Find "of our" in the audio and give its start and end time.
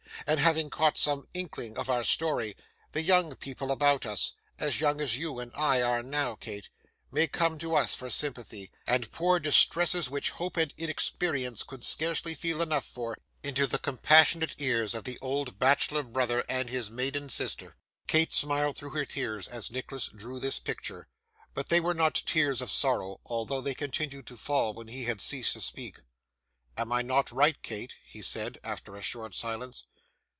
1.79-2.03